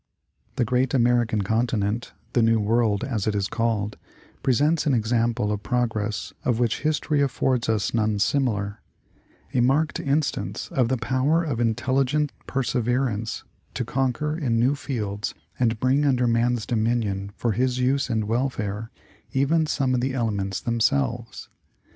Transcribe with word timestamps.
The 0.55 0.65
great 0.65 0.95
American 0.95 1.43
continent, 1.43 2.13
the 2.33 2.41
New 2.41 2.59
World 2.59 3.03
as 3.03 3.27
it 3.27 3.35
is 3.35 3.47
called, 3.47 3.97
presents 4.41 4.87
an 4.87 4.95
example 4.95 5.51
of 5.51 5.61
progress 5.61 6.33
of 6.43 6.57
which 6.57 6.79
history 6.81 7.21
affords 7.21 7.69
us 7.69 7.93
none 7.93 8.17
similar— 8.17 8.81
a 9.53 9.59
marked 9.59 9.99
instance 9.99 10.69
of 10.71 10.87
the 10.87 10.97
power 10.97 11.43
of 11.43 11.59
intelligent 11.59 12.31
persever 12.47 13.09
ance 13.09 13.43
to 13.75 13.85
conquer 13.85 14.35
in 14.35 14.59
new 14.59 14.73
fields 14.73 15.35
and 15.59 15.79
bring 15.79 16.03
under 16.03 16.25
man's 16.25 16.65
dominion 16.65 17.31
for 17.35 17.51
his 17.51 17.77
use 17.77 18.09
and 18.09 18.23
welfare 18.23 18.89
even 19.33 19.67
some 19.67 19.93
of 19.93 20.01
the 20.01 20.15
elements 20.15 20.59
themselves. 20.61 21.47